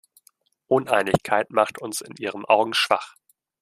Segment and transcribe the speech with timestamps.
[0.65, 3.13] Uneinigkeit macht uns in ihren Augen schwach.